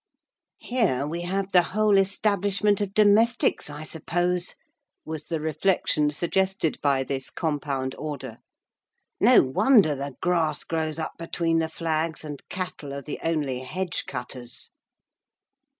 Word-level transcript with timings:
"Here 0.57 1.05
we 1.05 1.21
have 1.21 1.51
the 1.51 1.61
whole 1.77 1.95
establishment 1.99 2.81
of 2.81 2.95
domestics, 2.95 3.69
I 3.69 3.83
suppose," 3.83 4.55
was 5.05 5.25
the 5.25 5.39
reflection 5.39 6.09
suggested 6.09 6.81
by 6.81 7.03
this 7.03 7.29
compound 7.29 7.93
order. 7.99 8.37
"No 9.19 9.43
wonder 9.43 9.93
the 9.93 10.15
grass 10.19 10.63
grows 10.63 10.97
up 10.97 11.11
between 11.19 11.59
the 11.59 11.69
flags, 11.69 12.25
and 12.25 12.41
cattle 12.49 12.95
are 12.95 13.03
the 13.03 13.19
only 13.23 13.59
hedge 13.59 14.07
cutters." 14.07 14.71